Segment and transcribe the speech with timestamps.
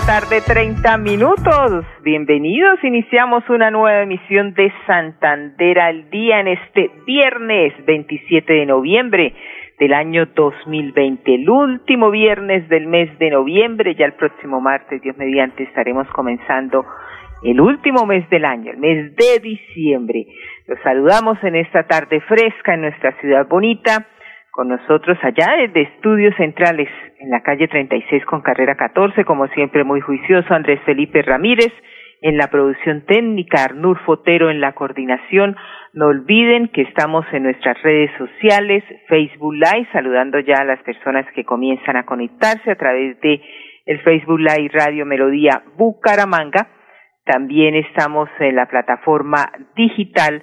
[0.00, 1.84] La tarde, 30 minutos.
[2.04, 2.78] Bienvenidos.
[2.84, 9.34] Iniciamos una nueva emisión de Santander al día en este viernes 27 de noviembre
[9.78, 11.34] del año 2020.
[11.34, 13.96] El último viernes del mes de noviembre.
[13.96, 16.84] Ya el próximo martes, Dios mediante, estaremos comenzando
[17.42, 20.26] el último mes del año, el mes de diciembre.
[20.66, 24.06] Los saludamos en esta tarde fresca en nuestra ciudad bonita
[24.58, 26.88] con nosotros allá desde Estudios Centrales,
[27.20, 31.72] en la calle 36 con carrera 14, como siempre muy juicioso, Andrés Felipe Ramírez,
[32.20, 35.56] en la producción técnica, Arnur Fotero en la coordinación.
[35.92, 41.26] No olviden que estamos en nuestras redes sociales, Facebook Live, saludando ya a las personas
[41.34, 43.40] que comienzan a conectarse a través de
[43.86, 46.68] el Facebook Live Radio Melodía Bucaramanga.
[47.24, 50.42] También estamos en la plataforma digital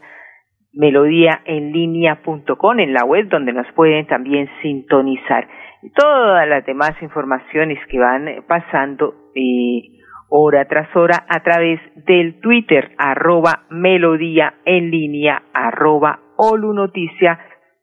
[0.73, 5.47] melodíaenlínea.com en la web donde nos pueden también sintonizar.
[5.93, 9.81] Todas las demás informaciones que van pasando eh,
[10.29, 17.39] hora tras hora a través del Twitter arroba melodía en línea arroba olu noticia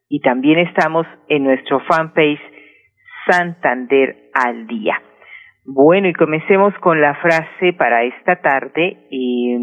[0.09, 2.41] y también estamos en nuestro fanpage
[3.25, 5.01] Santander al día.
[5.65, 9.07] Bueno, y comencemos con la frase para esta tarde.
[9.09, 9.57] Eh,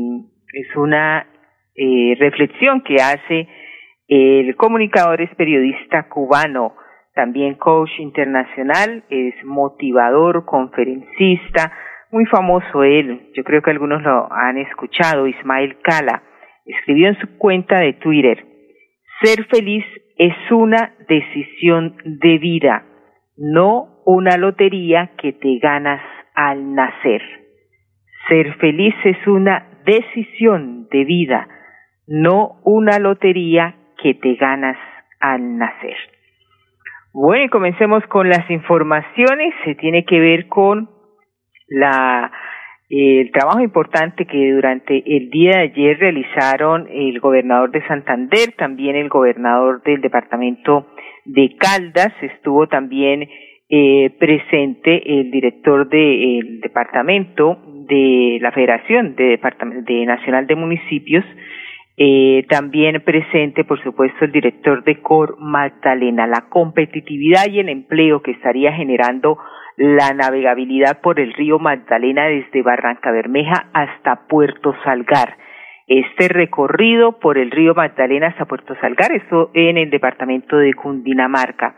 [0.54, 1.26] es una
[1.76, 3.48] eh, reflexión que hace
[4.08, 6.74] el comunicador es periodista cubano,
[7.14, 11.72] también coach internacional, es motivador, conferencista,
[12.10, 16.22] muy famoso él, yo creo que algunos lo han escuchado, Ismael Cala,
[16.64, 18.44] escribió en su cuenta de Twitter,
[19.22, 19.84] ser feliz
[20.16, 22.84] es una decisión de vida,
[23.36, 26.02] no una lotería que te ganas
[26.34, 27.22] al nacer.
[28.28, 31.48] Ser feliz es una decisión de vida,
[32.06, 34.76] no una lotería que te ganas
[35.20, 35.96] al nacer.
[37.12, 39.52] Bueno, y comencemos con las informaciones.
[39.64, 40.88] Se tiene que ver con
[41.68, 42.30] la
[42.90, 48.96] el trabajo importante que durante el día de ayer realizaron el gobernador de Santander, también
[48.96, 50.88] el gobernador del departamento
[51.24, 53.28] de Caldas, estuvo también
[53.68, 59.38] eh, presente el director del departamento de la Federación de,
[59.86, 61.24] de Nacional de Municipios,
[62.02, 68.22] eh, también presente, por supuesto, el director de Cor Magdalena, la competitividad y el empleo
[68.22, 69.36] que estaría generando
[69.76, 75.36] la navegabilidad por el río Magdalena desde Barranca Bermeja hasta Puerto Salgar.
[75.86, 81.74] Este recorrido por el río Magdalena hasta Puerto Salgar, esto en el departamento de Cundinamarca.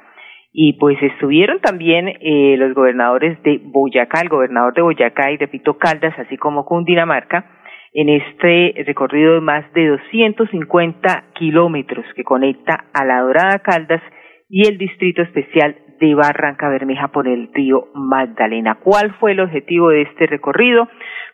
[0.53, 5.49] Y pues estuvieron también eh, los gobernadores de Boyacá, el gobernador de Boyacá y de
[5.49, 7.52] Pito Caldas, así como Cundinamarca,
[7.93, 14.03] en este recorrido de más de 250 kilómetros que conecta a la Dorada Caldas
[14.49, 18.79] y el Distrito Especial de Barranca Bermeja por el río Magdalena.
[18.83, 20.89] ¿Cuál fue el objetivo de este recorrido?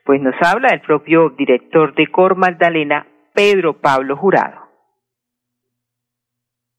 [0.05, 4.69] Pues nos habla el propio director de Cor Magdalena, Pedro Pablo Jurado.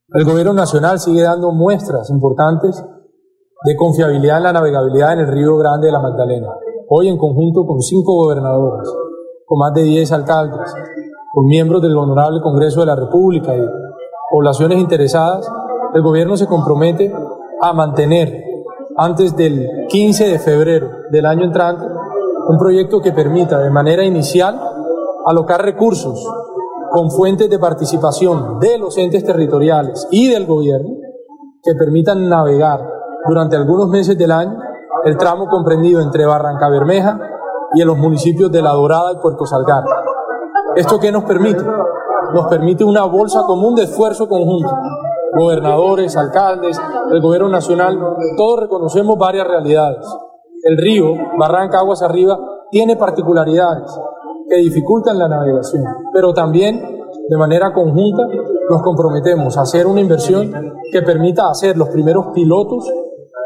[0.09, 2.84] El gobierno nacional sigue dando muestras importantes
[3.63, 6.47] de confiabilidad en la navegabilidad en el río Grande de la Magdalena,
[6.90, 9.09] hoy en conjunto con cinco gobernadores
[9.49, 10.73] con más de 10 alcaldes,
[11.33, 13.65] con miembros del Honorable Congreso de la República y
[14.29, 15.51] poblaciones interesadas,
[15.95, 17.11] el gobierno se compromete
[17.59, 18.43] a mantener
[18.95, 21.83] antes del 15 de febrero del año entrante
[22.47, 24.61] un proyecto que permita de manera inicial
[25.25, 26.23] alocar recursos
[26.91, 30.89] con fuentes de participación de los entes territoriales y del gobierno
[31.63, 32.81] que permitan navegar
[33.28, 34.59] durante algunos meses del año
[35.05, 37.19] el tramo comprendido entre Barranca Bermeja
[37.73, 39.83] y en los municipios de La Dorada y Puerto Salgar.
[40.75, 41.63] ¿Esto qué nos permite?
[42.33, 44.69] Nos permite una bolsa común de esfuerzo conjunto.
[45.35, 46.79] Gobernadores, alcaldes,
[47.11, 47.97] el gobierno nacional,
[48.37, 50.05] todos reconocemos varias realidades.
[50.63, 52.37] El río, Barranca Aguas Arriba,
[52.71, 53.99] tiene particularidades
[54.49, 56.81] que dificultan la navegación, pero también
[57.29, 58.23] de manera conjunta
[58.69, 60.51] nos comprometemos a hacer una inversión
[60.91, 62.91] que permita hacer los primeros pilotos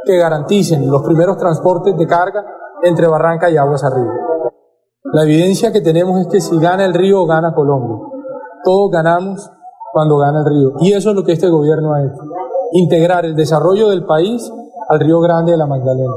[0.05, 2.45] que garanticen los primeros transportes de carga
[2.83, 4.13] entre Barranca y Aguas Arriba.
[5.13, 7.97] La evidencia que tenemos es que si gana el río, gana Colombia.
[8.63, 9.51] Todos ganamos
[9.91, 10.71] cuando gana el río.
[10.80, 12.21] Y eso es lo que este gobierno ha hecho.
[12.74, 14.51] Integrar el desarrollo del país
[14.89, 16.13] al río Grande de la Magdalena.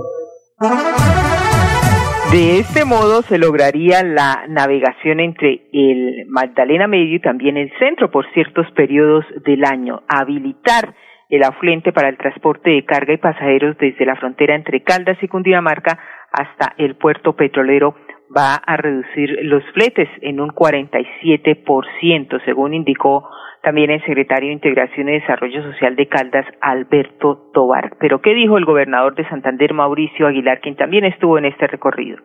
[2.33, 8.11] De este modo se lograría la navegación entre el Magdalena Medio y también el centro
[8.11, 10.95] por ciertos periodos del año, habilitar
[11.29, 15.29] el afluente para el transporte de carga y pasajeros desde la frontera entre Caldas y
[15.29, 15.99] Cundinamarca
[16.37, 17.97] hasta el puerto petrolero
[18.37, 23.29] va a reducir los fletes en un 47%, según indicó
[23.63, 27.97] también el secretario de Integración y Desarrollo Social de Caldas, Alberto Tobar.
[27.99, 32.19] Pero ¿qué dijo el gobernador de Santander, Mauricio Aguilar, quien también estuvo en este recorrido?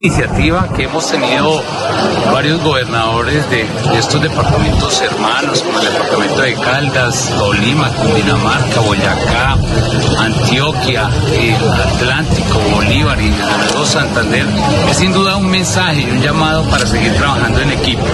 [0.00, 1.60] Iniciativa que hemos tenido
[2.32, 3.66] varios gobernadores de,
[3.98, 9.56] estos departamentos hermanos, como el departamento de Caldas, Tolima, Cundinamarca, Boyacá,
[10.20, 14.46] Antioquia, Atlántico, Bolívar y luego Santander,
[14.88, 18.04] es sin duda un mensaje y un llamado para seguir trabajando en equipo.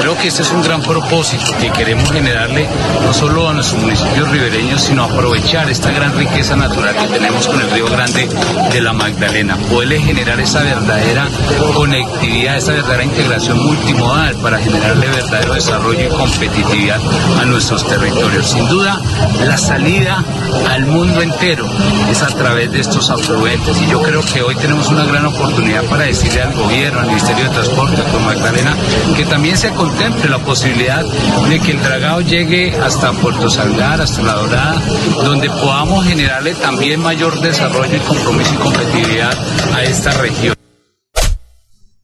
[0.00, 2.68] Creo que este es un gran propósito que queremos generarle
[3.04, 7.60] no solo a nuestros municipios ribereños, sino aprovechar esta gran riqueza natural que tenemos con
[7.60, 8.28] el Río Grande
[8.72, 11.31] de la Magdalena, poderle generar esa verdadera
[11.74, 17.00] conectividad, esa verdadera integración multimodal para generarle verdadero desarrollo y competitividad
[17.40, 18.46] a nuestros territorios.
[18.46, 19.00] Sin duda,
[19.44, 20.24] la salida
[20.70, 21.66] al mundo entero
[22.10, 25.84] es a través de estos afluentes y yo creo que hoy tenemos una gran oportunidad
[25.84, 28.76] para decirle al gobierno, al Ministerio de Transporte, con Magdalena,
[29.16, 34.22] que también se contemple la posibilidad de que el dragado llegue hasta Puerto Salgar, hasta
[34.22, 34.82] La Dorada,
[35.24, 39.36] donde podamos generarle también mayor desarrollo y compromiso y competitividad
[39.74, 40.61] a esta región.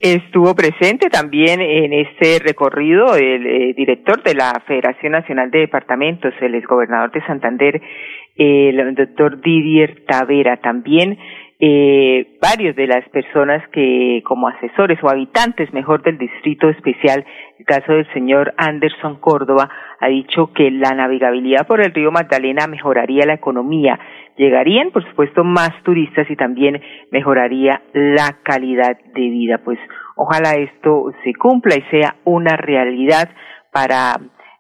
[0.01, 6.33] Estuvo presente también en este recorrido el eh, director de la Federación Nacional de Departamentos,
[6.41, 7.83] el exgobernador de Santander,
[8.37, 10.59] el doctor Didier Tavera.
[10.59, 11.19] También
[11.61, 17.25] eh, varios de las personas que como asesores o habitantes mejor del distrito especial,
[17.59, 19.69] el caso del señor Anderson Córdoba,
[19.99, 23.99] ha dicho que la navegabilidad por el río Magdalena mejoraría la economía,
[24.37, 29.59] llegarían por supuesto más turistas y también mejoraría la calidad de vida.
[29.65, 29.81] Pues
[30.15, 33.31] ojalá esto se cumpla y sea una realidad
[33.73, 34.13] para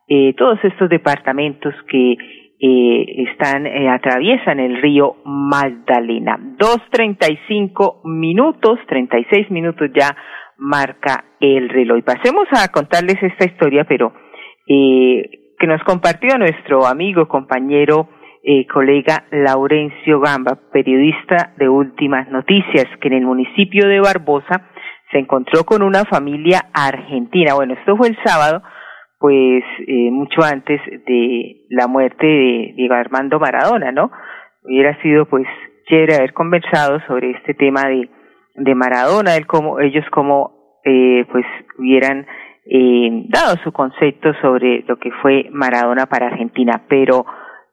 [0.08, 2.16] eh, todos estos departamentos que
[2.60, 6.38] eh, están eh, atraviesan el río Magdalena.
[6.58, 10.16] Dos treinta y cinco minutos, treinta y seis minutos ya
[10.56, 12.02] marca el reloj.
[12.04, 14.12] Pasemos a contarles esta historia, pero
[14.66, 18.08] eh, que nos compartió nuestro amigo, compañero,
[18.42, 24.70] eh, colega Laurencio Gamba, periodista de Últimas Noticias, que en el municipio de Barbosa
[25.10, 27.54] se encontró con una familia argentina.
[27.54, 28.62] Bueno, esto fue el sábado
[29.18, 34.10] pues eh, mucho antes de la muerte de Diego Armando Maradona, ¿no?
[34.62, 35.46] Hubiera sido pues
[35.88, 38.08] chévere haber conversado sobre este tema de,
[38.54, 41.44] de Maradona, el cómo, ellos como eh, pues
[41.78, 42.26] hubieran
[42.70, 47.24] eh, dado su concepto sobre lo que fue Maradona para Argentina, pero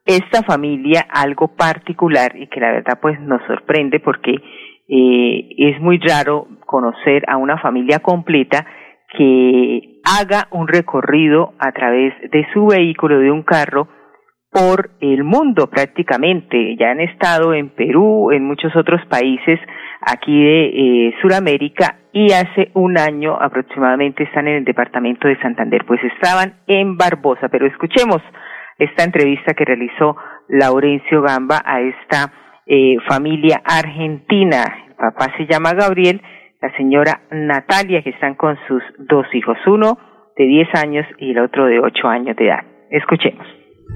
[0.04, 4.36] esta familia algo particular y que la verdad pues nos sorprende porque
[4.88, 8.66] eh, es muy raro conocer a una familia completa
[9.16, 13.88] que haga un recorrido a través de su vehículo, de un carro,
[14.50, 16.76] por el mundo prácticamente.
[16.78, 19.60] Ya han estado en Perú, en muchos otros países
[20.00, 20.66] aquí de
[21.08, 25.84] eh, Sudamérica y hace un año aproximadamente están en el departamento de Santander.
[25.86, 28.22] Pues estaban en Barbosa, pero escuchemos
[28.78, 30.16] esta entrevista que realizó
[30.48, 32.32] Laurencio Gamba a esta
[32.66, 34.62] eh, familia argentina.
[34.88, 36.22] El papá se llama Gabriel
[36.60, 39.98] la señora Natalia, que están con sus dos hijos, uno
[40.36, 42.60] de 10 años y el otro de 8 años de edad.
[42.90, 43.46] Escuchemos.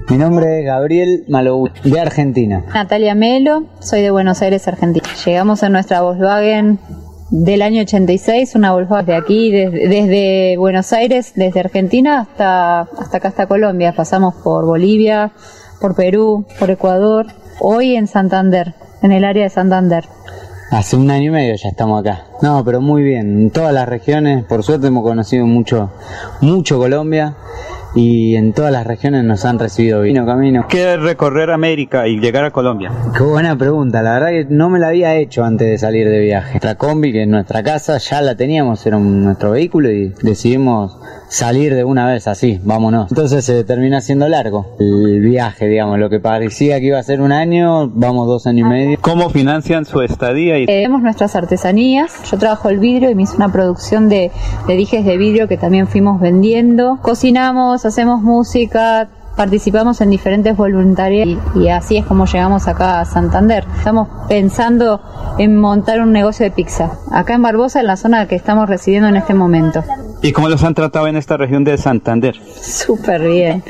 [0.09, 2.63] Mi nombre es Gabriel Malou, de Argentina.
[2.73, 5.07] Natalia Melo, soy de Buenos Aires, Argentina.
[5.25, 6.79] Llegamos en nuestra Volkswagen
[7.29, 13.17] del año 86, una Volkswagen de aquí, desde, desde Buenos Aires, desde Argentina hasta, hasta
[13.17, 13.93] acá, hasta Colombia.
[13.95, 15.31] Pasamos por Bolivia,
[15.79, 17.27] por Perú, por Ecuador,
[17.59, 20.05] hoy en Santander, en el área de Santander.
[20.71, 22.23] Hace un año y medio ya estamos acá.
[22.41, 23.41] No, pero muy bien.
[23.41, 25.91] En todas las regiones, por suerte hemos conocido mucho,
[26.39, 27.35] mucho Colombia
[27.95, 30.25] y en todas las regiones nos han recibido bien.
[30.25, 30.65] Camino.
[30.69, 32.91] ¿Qué recorrer América y llegar a Colombia?
[33.17, 36.19] Qué buena pregunta, la verdad que no me la había hecho antes de salir de
[36.19, 36.51] viaje.
[36.51, 41.73] Nuestra combi, que en nuestra casa ya la teníamos, era nuestro vehículo y decidimos salir
[41.75, 43.09] de una vez así, vámonos.
[43.09, 47.21] Entonces se termina siendo largo el viaje, digamos, lo que parecía que iba a ser
[47.21, 48.97] un año, vamos dos años y medio.
[49.01, 50.59] ¿Cómo financian su estadía?
[50.59, 50.65] Y...
[50.67, 54.29] Eh, nuestras artesanías, yo trabajo el vidrio y me hice una producción de,
[54.67, 56.99] de dijes de vidrio que también fuimos vendiendo.
[57.01, 63.65] Cocinamos, hacemos música, participamos en diferentes voluntarios y, así es como llegamos acá a Santander.
[63.77, 65.01] Estamos pensando
[65.37, 69.07] en montar un negocio de pizza, acá en Barbosa, en la zona que estamos residiendo
[69.09, 69.83] en este momento.
[70.23, 72.35] ¿Y cómo los han tratado en esta región de Santander?
[72.61, 73.63] Súper bien.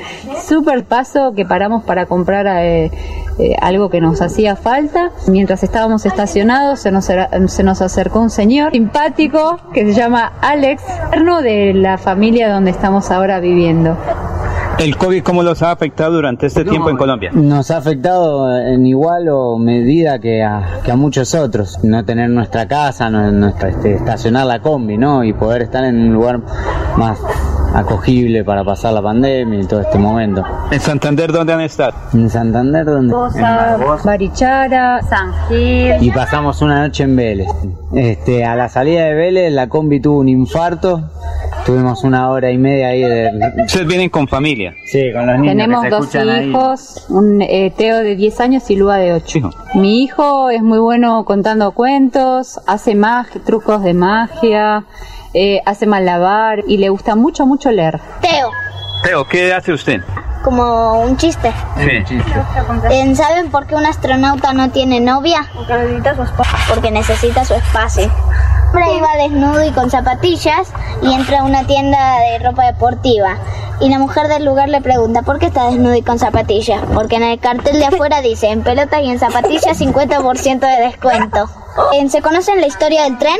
[0.45, 2.91] Súper paso que paramos para comprar eh,
[3.39, 5.11] eh, algo que nos hacía falta.
[5.27, 10.83] Mientras estábamos estacionados se nos, se nos acercó un señor simpático que se llama Alex,
[11.41, 13.97] de la familia donde estamos ahora viviendo.
[14.81, 17.29] ¿El COVID cómo los ha afectado durante este tiempo en Colombia?
[17.33, 21.83] Nos ha afectado en igual o medida que a, que a muchos otros.
[21.83, 25.23] No tener nuestra casa, no, nuestra, este, estacionar la combi, ¿no?
[25.23, 26.39] Y poder estar en un lugar
[26.97, 27.19] más
[27.73, 30.43] acogible para pasar la pandemia y todo este momento.
[30.71, 31.93] ¿En Santander dónde han estado?
[32.13, 33.13] En Santander dónde?
[34.03, 35.95] Barichara, San Gil.
[36.01, 37.47] Y pasamos una noche en Vélez.
[37.93, 41.09] Este, a la salida de Vélez la combi tuvo un infarto
[41.65, 43.29] Tuvimos una hora y media ahí de...
[43.65, 44.73] ¿Ustedes vienen con familia?
[44.85, 48.97] Sí, con los niños Tenemos dos hijos, un eh, Teo de 10 años y Lua
[48.97, 49.49] de 8.
[49.75, 54.85] Mi hijo es muy bueno contando cuentos, hace magia, trucos de magia,
[55.33, 57.99] eh, hace malabar y le gusta mucho, mucho leer.
[58.21, 58.51] Teo.
[59.03, 60.01] Teo, ¿qué hace usted?
[60.43, 61.51] Como un chiste.
[61.77, 62.15] Sí.
[62.89, 65.47] Eh, ¿Saben por qué un astronauta no tiene novia?
[65.53, 66.57] Porque necesita su espacio.
[66.73, 68.11] Porque necesita su espacio
[68.71, 70.71] hombre iba desnudo y con zapatillas
[71.01, 73.37] y entra a una tienda de ropa deportiva.
[73.81, 76.81] Y la mujer del lugar le pregunta, ¿por qué está desnudo y con zapatillas?
[76.93, 81.49] Porque en el cartel de afuera dice, en pelotas y en zapatillas 50% de descuento.
[82.09, 83.37] ¿Se conocen la historia del tren?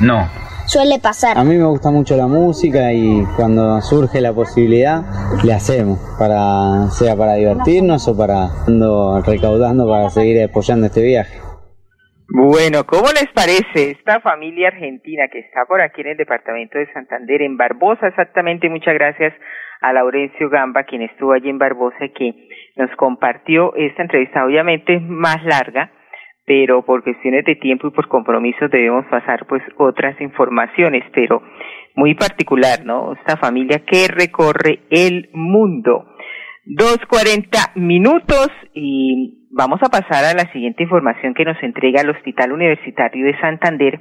[0.00, 0.28] No.
[0.70, 1.36] Suele pasar.
[1.36, 5.02] A mí me gusta mucho la música y cuando surge la posibilidad
[5.42, 11.42] le hacemos, para sea para divertirnos o para ando recaudando para seguir apoyando este viaje.
[12.28, 16.86] Bueno, ¿cómo les parece esta familia argentina que está por aquí en el departamento de
[16.92, 18.70] Santander, en Barbosa exactamente?
[18.70, 19.34] Muchas gracias
[19.80, 25.00] a Laurencio Gamba, quien estuvo allí en Barbosa y que nos compartió esta entrevista, obviamente
[25.00, 25.90] más larga,
[26.44, 31.42] pero por cuestiones de tiempo y por compromisos debemos pasar pues otras informaciones, pero
[31.94, 33.12] muy particular, ¿no?
[33.12, 36.06] Esta familia que recorre el mundo.
[36.64, 42.10] Dos cuarenta minutos y vamos a pasar a la siguiente información que nos entrega el
[42.10, 44.00] Hospital Universitario de Santander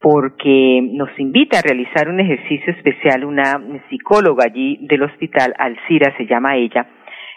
[0.00, 6.26] porque nos invita a realizar un ejercicio especial una psicóloga allí del hospital, Alcira se
[6.26, 6.86] llama ella,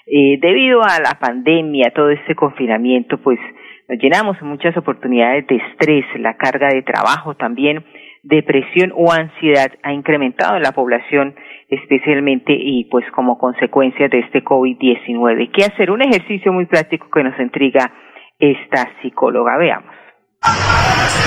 [0.05, 3.39] eh, debido a la pandemia, todo este confinamiento, pues
[3.91, 7.83] nos llenamos muchas oportunidades de estrés, la carga de trabajo también,
[8.23, 11.35] depresión o ansiedad ha incrementado en la población
[11.67, 15.51] especialmente y pues como consecuencia de este COVID-19.
[15.51, 15.91] ¿Qué hacer?
[15.91, 17.91] Un ejercicio muy práctico que nos entrega
[18.39, 19.57] esta psicóloga.
[19.57, 19.93] Veamos.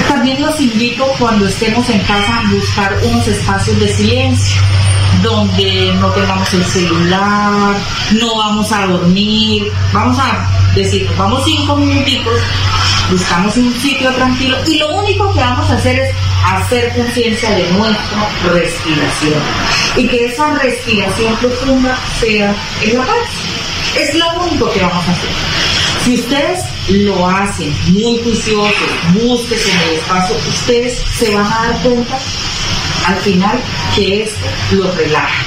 [0.08, 4.83] También los invito cuando estemos en casa a buscar unos espacios de silencio
[5.22, 7.76] donde no tengamos el celular,
[8.12, 12.40] no vamos a dormir, vamos a decir, vamos cinco minutitos,
[13.10, 17.70] buscamos un sitio tranquilo y lo único que vamos a hacer es hacer conciencia de
[17.72, 19.42] nuestra respiración
[19.96, 23.16] y que esa respiración profunda sea en la paz.
[23.98, 25.30] Es lo único que vamos a hacer.
[26.04, 28.74] Si ustedes lo hacen muy juiciosos,
[29.14, 32.18] búsquense en el espacio, ustedes se van a dar cuenta
[33.06, 33.58] al final
[33.94, 35.44] que esto los relaja.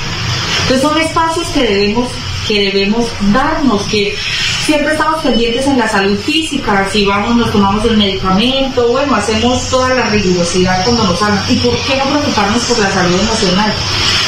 [0.63, 2.09] Entonces son espacios que debemos,
[2.47, 4.17] que debemos darnos, que
[4.65, 9.69] siempre estamos pendientes en la salud física, si vamos, nos tomamos el medicamento, bueno, hacemos
[9.69, 11.41] toda la rigurosidad cuando nos hagan.
[11.49, 13.73] ¿Y por qué no preocuparnos por la salud emocional?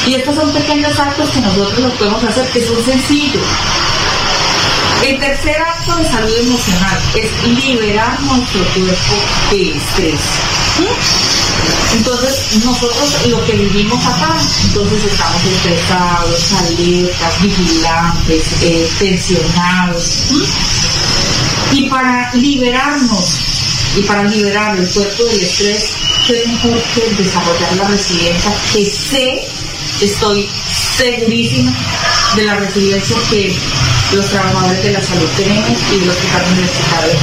[0.06, 3.42] Y estos son pequeños actos que nosotros los podemos hacer, que son sencillos.
[5.04, 9.14] El tercer acto de salud emocional es liberar nuestro cuerpo
[9.50, 10.20] de estrés.
[11.96, 20.22] Entonces, nosotros lo que vivimos acá, entonces estamos estresados, alertas, vigilantes, eh, tensionados.
[21.72, 23.28] Y para liberarnos
[23.96, 25.90] y para liberar el cuerpo del estrés,
[26.26, 29.42] qué mejor que desarrollar la resiliencia, que sé,
[30.00, 30.48] estoy
[30.96, 31.72] segurísima
[32.36, 33.52] de la resiliencia que
[34.12, 37.16] los trabajadores de la salud tenemos y los que están universitarios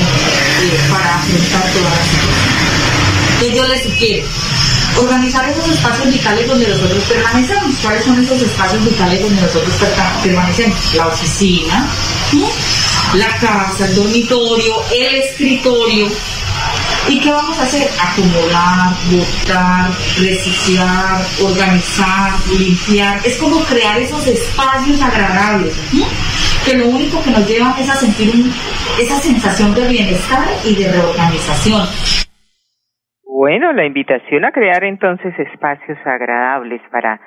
[0.90, 2.68] para afrontar todas las situaciones.
[3.34, 4.28] Entonces yo les sugiero
[5.00, 7.76] organizar esos espacios vitales donde nosotros permanecemos.
[7.82, 9.74] ¿Cuáles son esos espacios vitales donde nosotros
[10.24, 10.96] permanecemos?
[10.96, 11.88] La oficina,
[13.14, 16.08] la casa, el dormitorio, el escritorio.
[17.08, 17.90] ¿Y qué vamos a hacer?
[18.02, 19.90] Acomodar, botar,
[20.20, 23.22] reciclar, organizar, limpiar.
[23.26, 25.74] Es como crear esos espacios agradables,
[26.66, 28.52] que lo único que nos lleva es a sentir
[29.00, 31.88] esa sensación de bienestar y de reorganización.
[33.40, 37.22] Bueno, la invitación a crear entonces espacios agradables para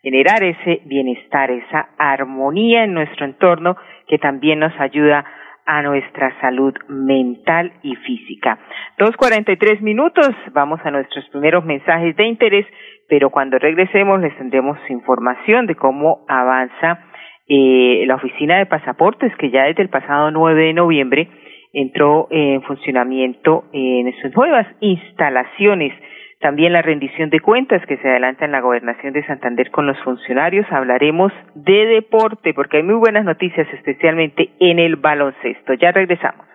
[0.00, 5.24] generar ese bienestar, esa armonía en nuestro entorno que también nos ayuda
[5.66, 8.60] a nuestra salud mental y física.
[8.96, 12.66] Dos cuarenta y tres minutos, vamos a nuestros primeros mensajes de interés
[13.08, 17.00] pero cuando regresemos les tendremos información de cómo avanza
[17.48, 21.28] eh, la oficina de pasaportes que ya desde el pasado 9 de noviembre
[21.76, 25.92] entró en funcionamiento en sus nuevas instalaciones.
[26.40, 29.98] También la rendición de cuentas que se adelanta en la gobernación de Santander con los
[30.02, 30.66] funcionarios.
[30.70, 35.74] Hablaremos de deporte porque hay muy buenas noticias, especialmente en el baloncesto.
[35.74, 36.46] Ya regresamos.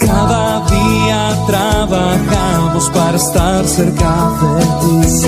[0.00, 4.14] Cada día trabajamos para estar cerca
[4.54, 5.18] de ti.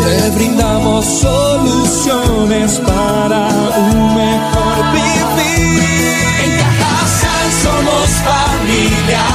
[0.00, 5.29] Te brindamos soluciones para un mejor vivir.
[9.10, 9.26] Familia,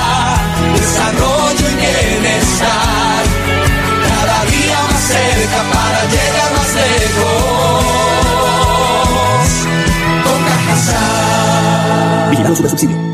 [0.75, 3.23] desarrollo y bienestar.
[4.07, 7.85] Cada día más cerca para llegar más lejos.
[10.23, 12.29] Con Cajasal.
[12.31, 13.05] Vigilado subsidio.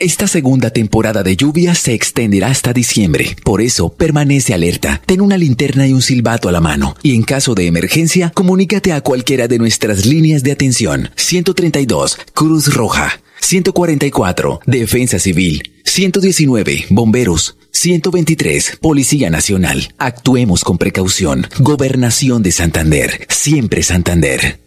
[0.00, 5.02] Esta segunda temporada de lluvia se extenderá hasta diciembre, por eso permanece alerta.
[5.04, 8.92] Ten una linterna y un silbato a la mano y en caso de emergencia, comunícate
[8.92, 11.10] a cualquiera de nuestras líneas de atención.
[11.16, 13.20] 132, Cruz Roja.
[13.40, 15.62] 144, Defensa Civil.
[15.84, 17.56] 119, Bomberos.
[17.70, 19.94] 123, Policía Nacional.
[19.98, 21.46] Actuemos con precaución.
[21.60, 23.26] Gobernación de Santander.
[23.28, 24.60] Siempre Santander.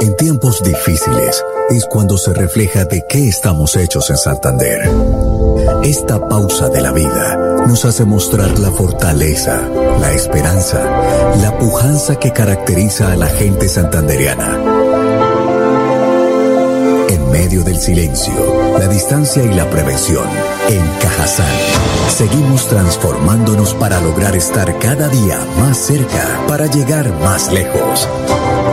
[0.00, 4.90] En tiempos difíciles es cuando se refleja de qué estamos hechos en Santander.
[5.84, 9.60] Esta pausa de la vida nos hace mostrar la fortaleza,
[10.00, 10.82] la esperanza,
[11.42, 14.79] la pujanza que caracteriza a la gente santandereana.
[17.30, 18.32] Medio del silencio,
[18.78, 20.26] la distancia y la prevención,
[20.68, 21.46] en Cajazán,
[22.08, 28.08] seguimos transformándonos para lograr estar cada día más cerca, para llegar más lejos.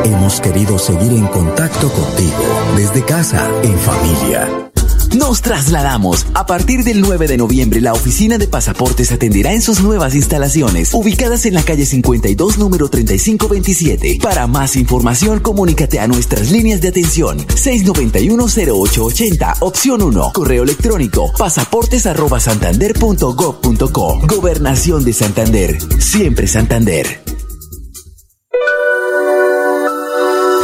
[0.06, 2.44] Hemos querido seguir en contacto contigo,
[2.76, 4.68] desde casa, en familia.
[5.18, 6.28] Nos trasladamos.
[6.36, 10.94] A partir del 9 de noviembre, la oficina de pasaportes atenderá en sus nuevas instalaciones,
[10.94, 14.20] ubicadas en la calle 52, número 3527.
[14.22, 17.40] Para más información, comunícate a nuestras líneas de atención.
[17.48, 20.34] 691-0880, opción 1.
[20.34, 24.20] Correo electrónico, pasaportes arroba santander.gov.co.
[24.28, 25.80] Gobernación de Santander.
[26.00, 27.27] Siempre Santander.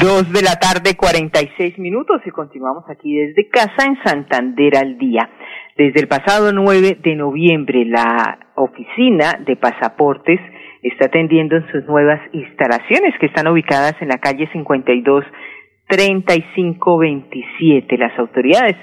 [0.00, 5.30] Dos de la tarde, 46 minutos y continuamos aquí desde casa en Santander al día.
[5.74, 10.38] Desde el pasado 9 de noviembre, la oficina de pasaportes
[10.82, 15.24] está atendiendo en sus nuevas instalaciones que están ubicadas en la calle 52
[15.88, 17.96] 3527.
[17.96, 18.76] Las autoridades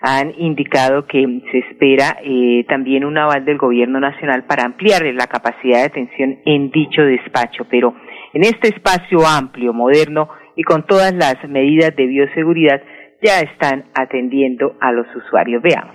[0.00, 5.28] han indicado que se espera eh, también un aval del gobierno nacional para ampliar la
[5.28, 7.94] capacidad de atención en dicho despacho, pero
[8.34, 10.28] en este espacio amplio, moderno
[10.58, 12.82] y con todas las medidas de bioseguridad
[13.22, 15.62] ya están atendiendo a los usuarios.
[15.62, 15.94] Veamos.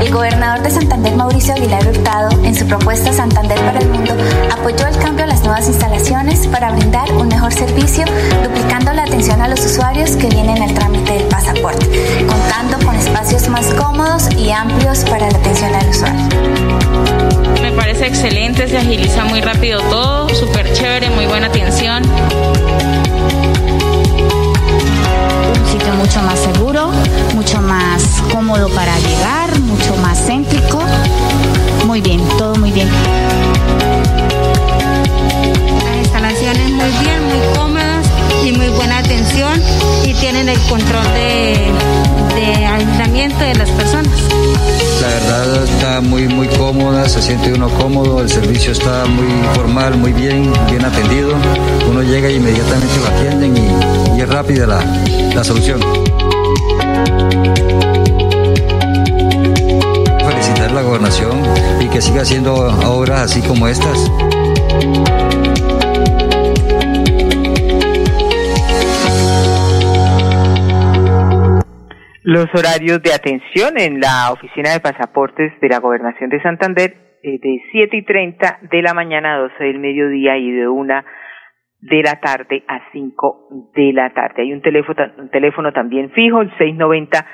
[0.00, 4.14] El gobernador de Santander, Mauricio Aguilar Hurtado, en su propuesta Santander para el Mundo,
[4.50, 8.04] apoyó el cambio a las nuevas instalaciones para brindar un mejor servicio,
[8.42, 11.86] duplicando la atención a los usuarios que vienen al trámite del pasaporte,
[12.26, 16.26] contando con espacios más cómodos y amplios para la atención al usuario.
[17.62, 22.02] Me parece excelente, se agiliza muy rápido todo, súper chévere, muy buena atención.
[25.48, 26.90] Un sitio mucho más seguro,
[27.34, 28.02] mucho más
[28.32, 30.82] cómodo para llegar, mucho más céntrico.
[31.86, 32.43] Muy bien, todo muy bien.
[40.44, 41.56] Tienen el control de,
[42.34, 44.12] de aislamiento de las personas.
[45.00, 49.96] La verdad está muy muy cómoda, se siente uno cómodo, el servicio está muy formal,
[49.96, 51.30] muy bien, bien atendido.
[51.88, 54.84] Uno llega y inmediatamente lo atienden y, y es rápida la,
[55.34, 55.80] la solución.
[60.28, 61.42] Felicitar a la gobernación
[61.80, 63.98] y que siga haciendo obras así como estas.
[72.34, 76.92] Los horarios de atención en la oficina de pasaportes de la Gobernación de Santander
[77.22, 81.04] eh, de 7 y 30 de la mañana a 12 del mediodía y de 1
[81.78, 84.42] de la tarde a 5 de la tarde.
[84.42, 87.24] Hay un teléfono, un teléfono también fijo, el 690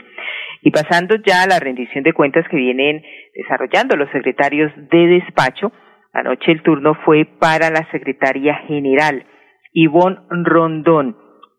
[0.60, 3.02] Y pasando ya a la rendición de cuentas que vienen
[3.34, 5.72] desarrollando los secretarios de despacho,
[6.12, 9.24] anoche el turno fue para la secretaria general,
[9.72, 11.16] Ivonne Rondón.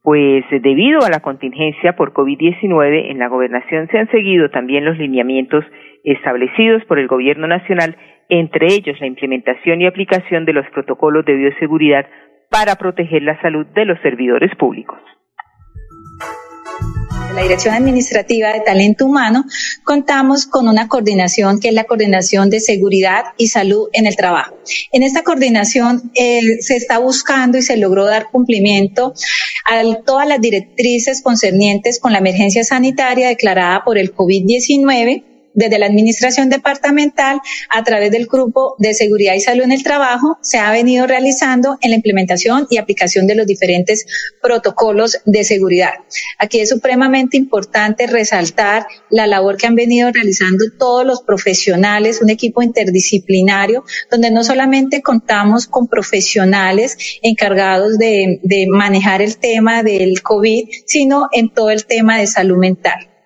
[0.07, 4.97] Pues debido a la contingencia por COVID-19 en la gobernación se han seguido también los
[4.97, 5.65] lineamientos
[6.05, 7.97] establecidos por el Gobierno Nacional,
[8.29, 12.05] entre ellos la implementación y aplicación de los protocolos de bioseguridad
[12.49, 14.97] para proteger la salud de los servidores públicos
[17.37, 19.45] la Dirección Administrativa de Talento Humano,
[19.83, 24.57] contamos con una coordinación que es la coordinación de seguridad y salud en el trabajo.
[24.91, 29.13] En esta coordinación eh, se está buscando y se logró dar cumplimiento
[29.65, 35.23] a todas las directrices concernientes con la emergencia sanitaria declarada por el COVID-19
[35.57, 40.37] desde la Administración Departamental, a través del Grupo de Seguridad y Salud en el Trabajo,
[40.41, 44.05] se ha venido realizando en la implementación y aplicación de los diferentes
[44.41, 45.95] protocolos de seguridad.
[46.37, 52.29] Aquí es supremamente importante resaltar la labor que han venido realizando todos los profesionales, un
[52.29, 60.21] equipo interdisciplinario, donde no solamente contamos con profesionales encargados de, de manejar el tema del
[60.21, 63.16] COVID, sino en todo el tema de salud mental.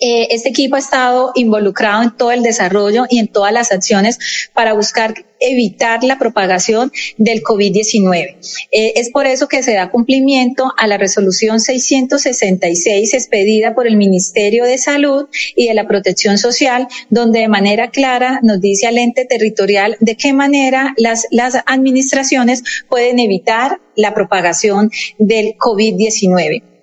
[0.00, 4.18] Eh, este equipo ha estado involucrado en todo el desarrollo y en todas las acciones
[4.54, 8.36] para buscar evitar la propagación del COVID-19.
[8.70, 13.96] Eh, es por eso que se da cumplimiento a la resolución 666 expedida por el
[13.96, 18.98] Ministerio de Salud y de la Protección Social, donde de manera clara nos dice al
[18.98, 26.77] ente territorial de qué manera las, las administraciones pueden evitar la propagación del COVID-19.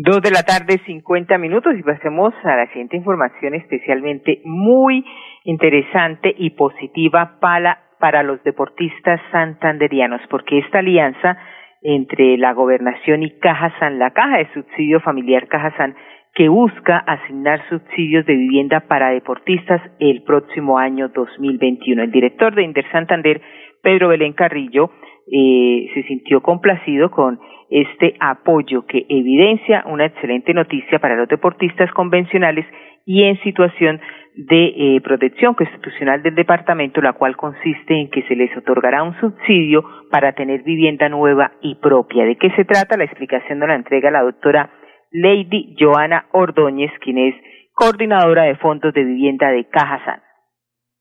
[0.00, 5.04] Dos de la tarde, cincuenta minutos, y pasemos a la siguiente información especialmente muy
[5.42, 11.36] interesante y positiva para, para los deportistas santanderianos, porque esta alianza
[11.82, 15.96] entre la gobernación y Caja San, la caja de subsidio familiar Caja San,
[16.32, 22.04] que busca asignar subsidios de vivienda para deportistas el próximo año 2021.
[22.04, 23.40] El director de Inter Santander,
[23.82, 24.92] Pedro Belén Carrillo,
[25.30, 27.38] eh, se sintió complacido con
[27.70, 32.64] este apoyo que evidencia una excelente noticia para los deportistas convencionales
[33.04, 34.00] y en situación
[34.34, 39.18] de eh, protección constitucional del departamento, la cual consiste en que se les otorgará un
[39.18, 42.24] subsidio para tener vivienda nueva y propia.
[42.24, 42.96] ¿De qué se trata?
[42.96, 44.70] La explicación nos la entrega la doctora
[45.10, 47.34] Lady Joana Ordóñez, quien es
[47.74, 50.27] coordinadora de fondos de vivienda de Caja San.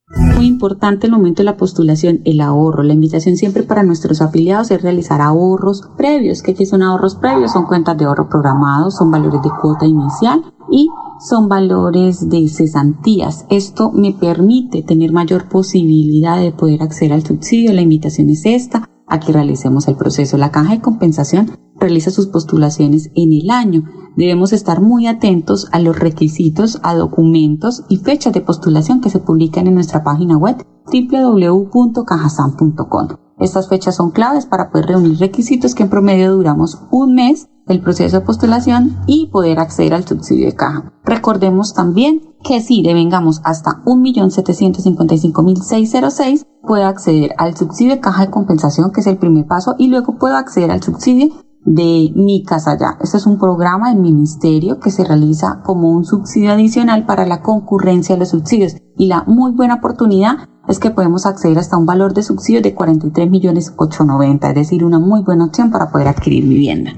[0.09, 2.81] Muy importante el momento de la postulación, el ahorro.
[2.81, 6.41] La invitación siempre para nuestros afiliados es realizar ahorros previos.
[6.41, 7.51] ¿Qué son ahorros previos?
[7.51, 10.87] Son cuentas de ahorro programados, son valores de cuota inicial y
[11.19, 13.45] son valores de cesantías.
[13.49, 17.73] Esto me permite tener mayor posibilidad de poder acceder al subsidio.
[17.73, 20.37] La invitación es esta, a que realicemos el proceso.
[20.37, 23.85] La caja de compensación realiza sus postulaciones en el año.
[24.15, 29.17] Debemos estar muy atentos a los requisitos, a documentos y fechas de postulación que se
[29.19, 33.07] publican en nuestra página web www.cajasan.com.
[33.39, 37.81] Estas fechas son claves para poder reunir requisitos que en promedio duramos un mes del
[37.81, 40.91] proceso de postulación y poder acceder al subsidio de caja.
[41.03, 48.91] Recordemos también que si devengamos hasta 1.755.606 puede acceder al subsidio de caja de compensación
[48.91, 51.33] que es el primer paso y luego puedo acceder al subsidio
[51.65, 52.97] de Mi Casa Ya.
[53.01, 57.41] Este es un programa del ministerio que se realiza como un subsidio adicional para la
[57.41, 61.85] concurrencia de los subsidios y la muy buena oportunidad es que podemos acceder hasta un
[61.85, 66.07] valor de subsidio de 43 millones 890, es decir, una muy buena opción para poder
[66.07, 66.93] adquirir vivienda.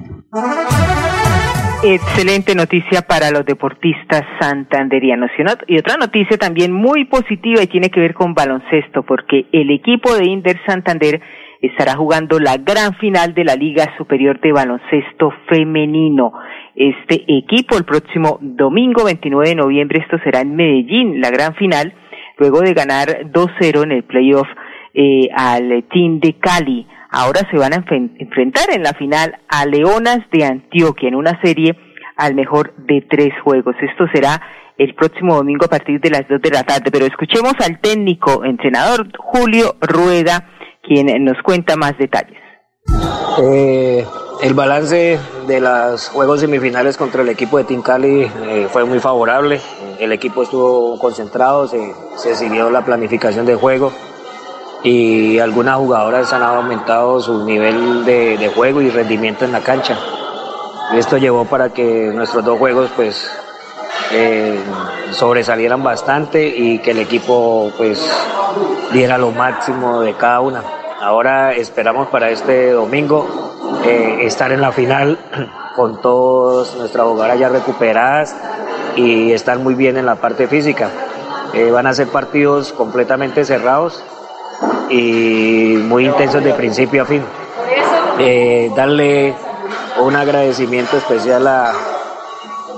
[1.82, 5.32] Excelente noticia para los deportistas santanderianos.
[5.68, 10.14] Y otra noticia también muy positiva y tiene que ver con baloncesto, porque el equipo
[10.14, 11.22] de Inder Santander
[11.62, 16.34] estará jugando la gran final de la Liga Superior de Baloncesto Femenino.
[16.76, 21.94] Este equipo el próximo domingo 29 de noviembre, esto será en Medellín, la gran final,
[22.38, 24.48] luego de ganar 2-0 en el playoff
[24.94, 26.88] eh, al team de Cali.
[27.12, 27.84] Ahora se van a
[28.20, 31.76] enfrentar en la final a Leonas de Antioquia en una serie
[32.16, 33.76] al mejor de tres juegos.
[33.82, 34.40] Esto será
[34.78, 36.92] el próximo domingo a partir de las dos de la tarde.
[36.92, 40.52] Pero escuchemos al técnico, entrenador Julio Rueda,
[40.84, 42.38] quien nos cuenta más detalles.
[43.42, 44.06] Eh,
[44.44, 49.00] el balance de los juegos semifinales contra el equipo de Team Cali eh, fue muy
[49.00, 49.60] favorable.
[50.00, 53.92] el equipo estuvo concentrado, se, se siguió la planificación de juego
[54.84, 59.98] y algunas jugadoras han aumentado su nivel de, juego y rendimiento en la cancha.
[60.94, 63.30] Esto llevó para que nuestros dos juegos pues
[64.12, 64.60] eh,
[65.12, 68.10] sobresalieran bastante y que el equipo pues
[68.92, 70.64] diera lo máximo de cada una.
[71.02, 73.28] Ahora esperamos para este domingo
[73.86, 75.20] eh, estar en la final
[75.76, 78.36] con todas nuestras jugadoras ya recuperadas
[78.96, 80.90] y estar muy bien en la parte física.
[81.54, 84.04] Eh, van a ser partidos completamente cerrados
[84.90, 87.24] y muy intensos de principio a fin.
[88.20, 89.34] Eh, darle
[90.02, 91.74] un agradecimiento especial a,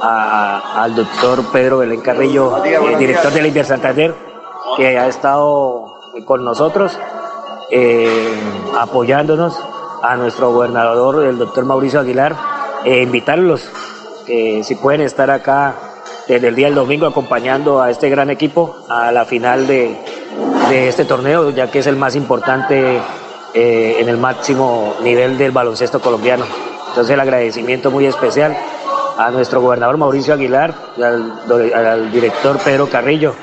[0.02, 4.16] a- al doctor Pedro Belén Carrillo, eh, director de la Inter Santander,
[4.78, 6.98] que ha estado con nosotros,
[7.70, 8.34] eh,
[8.78, 9.58] apoyándonos,
[10.04, 12.36] a nuestro gobernador, el doctor Mauricio Aguilar,
[12.84, 13.70] e invitarlos,
[14.26, 15.76] que si pueden estar acá
[16.28, 19.96] desde el día del domingo acompañando a este gran equipo a la final de,
[20.72, 23.00] de este torneo, ya que es el más importante
[23.54, 26.46] eh, en el máximo nivel del baloncesto colombiano.
[26.90, 28.56] Entonces el agradecimiento muy especial
[29.18, 33.34] a nuestro gobernador Mauricio Aguilar al, al director Pedro Carrillo.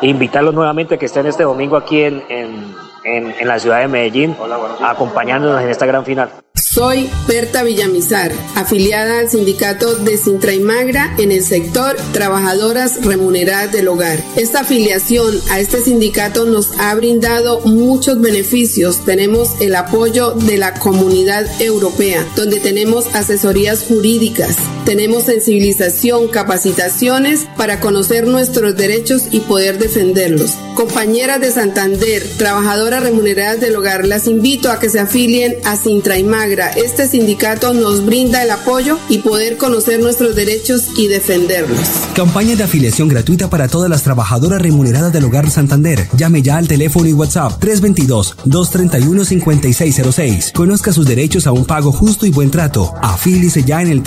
[0.00, 3.86] E invitarlos nuevamente que estén este domingo aquí en, en- en- en la ciudad de
[3.88, 4.36] Medellín,
[4.84, 6.30] acompañándonos en esta gran final.
[6.72, 13.72] Soy Berta Villamizar, afiliada al sindicato de Sintra y Magra en el sector Trabajadoras Remuneradas
[13.72, 14.24] del Hogar.
[14.36, 19.04] Esta afiliación a este sindicato nos ha brindado muchos beneficios.
[19.04, 27.80] Tenemos el apoyo de la comunidad europea, donde tenemos asesorías jurídicas, tenemos sensibilización, capacitaciones para
[27.80, 30.58] conocer nuestros derechos y poder defenderlos.
[30.74, 36.16] Compañeras de Santander, trabajadoras remuneradas del hogar, las invito a que se afilien a Sintra
[36.18, 36.70] y Magra.
[36.70, 41.78] Este sindicato nos brinda el apoyo y poder conocer nuestros derechos y defenderlos.
[42.14, 46.08] Campaña de afiliación gratuita para todas las trabajadoras remuneradas del Hogar Santander.
[46.16, 50.52] Llame ya al teléfono y WhatsApp 322-231-5606.
[50.52, 52.94] Conozca sus derechos a un pago justo y buen trato.
[53.02, 54.02] Afílice ya en el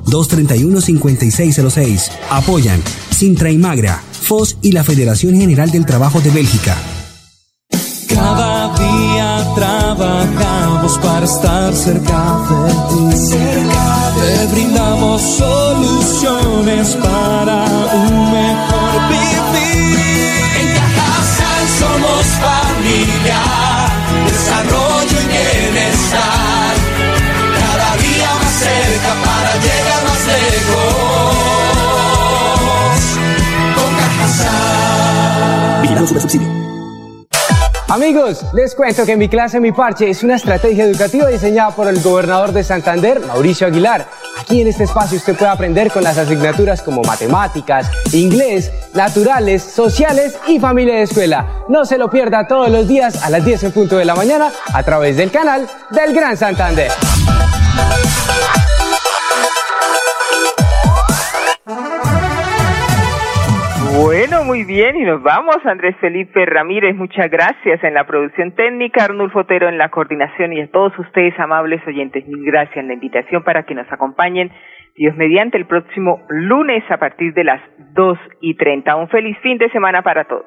[0.00, 2.10] 322-231-5606.
[2.30, 6.76] Apoyan Sintra y Magra, FOS y la Federación General del Trabajo de Bélgica.
[8.08, 12.76] Cada día trabajamos para estar cerca de ti.
[14.20, 19.96] Te brindamos soluciones para un mejor vivir.
[20.60, 23.40] En Cajasal somos familia,
[36.02, 36.48] Vigilado Subsidio.
[37.88, 42.00] Amigos, les cuento que mi clase Mi Parche es una estrategia educativa diseñada por el
[42.00, 44.08] gobernador de Santander, Mauricio Aguilar.
[44.40, 50.38] Aquí en este espacio usted puede aprender con las asignaturas como matemáticas, inglés, naturales, sociales
[50.48, 51.64] y familia de escuela.
[51.68, 54.50] No se lo pierda todos los días a las 10 en punto de la mañana
[54.72, 56.90] a través del canal del Gran Santander.
[64.44, 65.56] Muy bien, y nos vamos.
[65.64, 70.60] Andrés Felipe Ramírez, muchas gracias en la producción técnica, Arnulfo Otero en la coordinación y
[70.60, 74.50] a todos ustedes, amables oyentes, mil gracias en la invitación para que nos acompañen,
[74.96, 77.60] Dios mediante, el próximo lunes a partir de las
[77.94, 78.96] dos y treinta.
[78.96, 80.46] Un feliz fin de semana para todos.